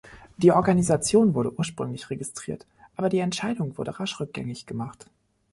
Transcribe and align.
Die 0.37 0.51
Organisation 0.51 1.35
wurde 1.35 1.53
ursprünglich 1.59 2.09
registriert, 2.09 2.65
aber 2.95 3.07
die 3.09 3.19
Entscheidung 3.19 3.77
wurde 3.77 3.99
rasch 3.99 4.19
rückgängig 4.19 4.65
gemacht. 4.65 5.05